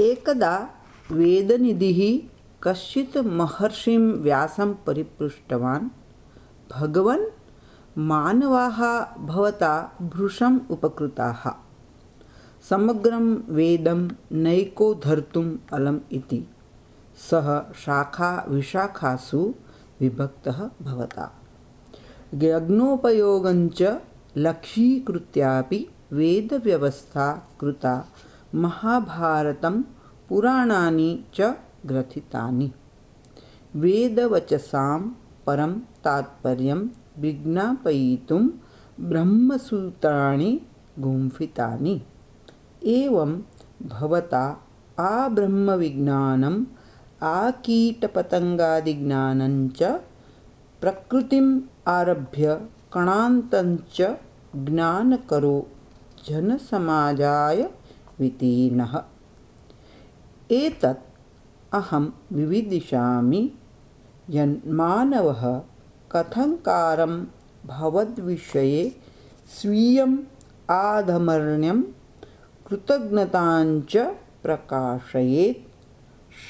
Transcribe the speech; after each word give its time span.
एकदा 0.00 0.70
वेदनिधिः 1.12 2.28
कश्चित् 2.62 3.16
महर्षिं 3.16 4.12
व्यासं 4.12 4.74
परिपृष्टवान्। 4.74 5.88
भगवन् 6.72 7.24
मानवाः 7.98 9.00
भवता 9.26 9.98
भृशम् 10.02 10.60
उपकृताः। 10.70 11.50
समग्रं 12.70 13.34
वेदं 13.34 14.08
नैको 14.32 14.94
धर्तुम् 14.94 15.58
अलम् 15.72 16.00
इति। 16.12 16.48
सः 17.30 17.72
शाखाविशाखासु 17.72 19.54
विभक्तः 20.00 20.70
भवता। 20.82 21.42
यज्ञोपयोगञ्च 22.34 24.00
लक्ष्यीकृत्यापि 24.36 25.88
वेदव्यवस्था 26.12 27.48
कृता 27.60 28.08
महाभारतं 28.56 29.82
पुराणानि 30.28 31.24
च 31.34 31.54
ग्रथितानि। 31.86 32.70
वेदवचसां 33.74 35.00
परं 35.46 35.78
तात्पर्यं 36.04 36.88
विज्ञापयितुं 37.18 38.48
ब्रह्मसूत्राणि 39.00 40.60
गुम्फितानि। 40.98 42.00
एवं 42.84 43.40
भवता 43.82 44.60
आब्रह्मविज्ञानम् 44.98 46.64
आकीटपतङ्गादिज्ञानञ्च 47.22 50.00
प्रकृतिम् 50.80 51.60
आरभ्य 51.88 52.60
कणान्तञ्च 52.92 54.02
ज्ञानकरो 54.56 55.68
जनसमाजाय 56.28 57.68
वितीर्णः। 58.20 59.02
एतत् 60.50 61.16
अहं 61.74 62.10
विविदिशामि 62.32 63.52
यन्मानवः 64.30 65.62
कथङ्कारं 66.12 67.26
भवद्विषये 67.66 68.96
स्वीयम् 69.48 70.18
आधमर्ण्यं 70.70 71.82
कृतज्ञताञ्च 72.66 73.96
प्रकाशयेत्। 74.42 75.66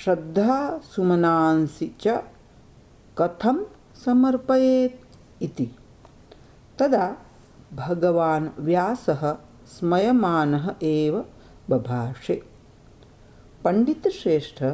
श्रद्धासुमनांसि 0.05 1.95
च 2.01 2.09
कथं 3.19 3.65
समर्पयेत् 4.05 5.17
इति। 5.43 5.77
तदा 6.79 7.17
भगवान् 7.75 8.49
व्यासः 8.59 9.37
स्मयमानः 9.67 10.75
एव 10.83 11.25
बभाषे। 11.71 12.43
पण्डितश्रेष्ठ 13.65 14.65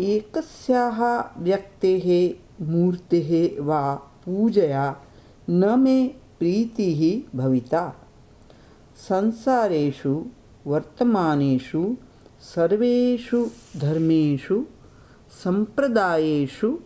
एकस्याः 0.00 1.24
व्यक्तेः, 1.42 2.34
मूर्तेः 2.66 3.62
वा 3.62 3.94
पूजया 3.94 5.00
न 5.50 5.80
मे 5.80 6.08
प्रीतिः 6.38 7.36
भविता। 7.38 8.06
संसारेषु, 8.96 10.26
वर्तमानेषु, 10.66 11.96
सर्वेषु 12.40 13.50
धर्मेषु 13.76 14.66
सम्प्रदायेषु 15.30 16.78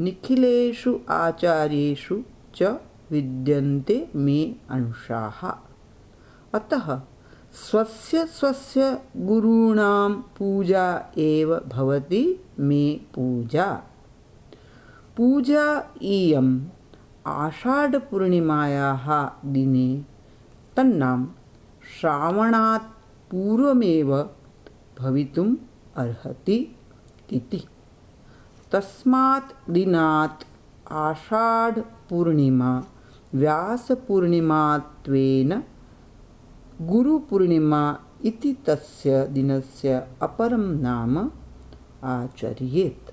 निखिलेषु 0.00 1.00
आचार्येषु 1.08 2.22
च 2.54 2.62
विद्यन्ते 3.10 4.08
मे 4.14 4.56
अंशाः 4.70 5.48
अतः 6.58 7.00
स्वस्य 7.52 8.26
स्वस्य 8.26 8.98
गुरूणां 9.16 10.12
पूजा 10.12 11.12
एव 11.18 11.56
भवति 11.56 12.44
मे 12.60 13.00
पूजा। 13.14 13.82
पूजा 15.16 15.90
इयम् 16.02 16.60
आषाढपूर्णिमायाः 17.26 19.30
दिने 19.52 20.04
तन्नाम 20.76 21.28
श्रावणात् 22.00 22.82
पूर्वमेव 23.30 24.30
भवितुम् 24.98 25.56
अर्हति 25.96 26.76
इति। 27.32 27.64
तस्मात् 28.72 29.70
दिनात् 29.70 30.44
आषाढपूर्णिमा 30.92 32.84
व्यासपूर्णिमात्वेन 33.34 35.62
गुरुपूर्णिमा 36.89 37.81
इति 38.25 38.53
तस्य 38.67 39.25
दिनस्य 39.33 40.01
अपरं 40.21 40.65
नाम 40.81 41.17
आचर्येत् 42.15 43.10